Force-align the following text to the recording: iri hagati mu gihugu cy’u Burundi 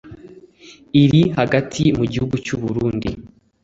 iri 1.03 1.21
hagati 1.37 1.81
mu 1.97 2.05
gihugu 2.11 2.35
cy’u 2.45 2.57
Burundi 2.63 3.09